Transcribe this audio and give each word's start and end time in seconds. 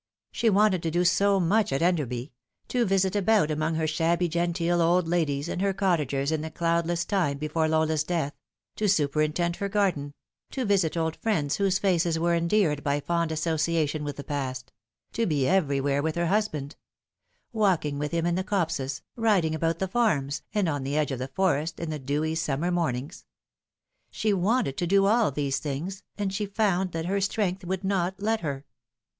She 0.31 0.49
wanted 0.49 0.81
to 0.81 0.89
do 0.89 1.05
so 1.05 1.39
much 1.39 1.71
at 1.71 1.83
Enderby: 1.83 2.33
to 2.69 2.85
visit 2.87 3.15
about 3.15 3.51
among 3.51 3.75
her 3.75 3.85
shabby 3.85 4.27
genteel 4.27 4.81
old 4.81 5.07
ladies 5.07 5.47
and 5.47 5.61
her 5.61 5.75
cottagers 5.75 6.29
as 6.31 6.35
in 6.35 6.41
the 6.41 6.49
cloudless 6.49 7.05
time 7.05 7.37
before 7.37 7.67
Lola's 7.67 8.03
death; 8.03 8.33
to 8.77 8.89
superintend 8.89 9.57
her 9.57 9.69
garden; 9.69 10.15
to 10.53 10.65
visit 10.65 10.97
old 10.97 11.17
friends 11.17 11.57
whose 11.57 11.77
faces 11.77 12.17
were 12.17 12.33
endeared 12.33 12.83
by 12.83 12.99
fond 12.99 13.31
association 13.31 14.03
with 14.03 14.15
the 14.15 14.23
past; 14.23 14.71
to 15.13 15.27
be 15.27 15.47
everywhere 15.47 16.01
with 16.01 16.15
her 16.15 16.25
husband: 16.25 16.75
walking 17.53 17.99
with 17.99 18.11
him 18.11 18.25
in 18.25 18.33
the 18.33 18.43
copses, 18.43 19.03
riding 19.15 19.53
about 19.53 19.77
the 19.77 19.87
farms, 19.87 20.41
and 20.51 20.67
on 20.67 20.81
the 20.83 20.97
edge 20.97 21.11
of 21.11 21.19
the 21.19 21.27
forest, 21.27 21.79
in 21.79 21.91
the 21.91 21.99
dewy 21.99 22.33
summer 22.33 22.71
mornings. 22.71 23.27
She 24.09 24.33
wanted 24.33 24.77
to 24.77 24.87
do 24.87 25.05
all 25.05 25.29
these 25.29 25.59
things, 25.59 26.01
and 26.17 26.33
she 26.33 26.47
found 26.47 26.91
that 26.93 27.05
her 27.05 27.21
strength 27.21 27.63
would 27.65 27.83
not 27.83 28.19
let 28.19 28.41
her. 28.41 28.65